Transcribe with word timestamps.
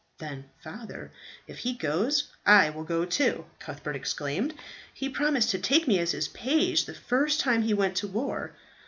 "Then, 0.17 0.45
Father, 0.63 1.11
if 1.45 1.59
he 1.59 1.73
goes, 1.75 2.31
I 2.43 2.71
will 2.71 2.83
go 2.85 3.05
too," 3.05 3.45
Cuthbert 3.59 3.95
exclaimed. 3.95 4.55
"He 4.91 5.09
promised 5.09 5.51
to 5.51 5.59
take 5.59 5.87
me 5.87 5.99
as 5.99 6.11
his 6.13 6.27
page 6.27 6.85
the 6.85 6.95
first 6.95 7.39
time 7.39 7.61
he 7.61 7.75
went 7.75 7.95
to 7.97 8.07
war." 8.07 8.53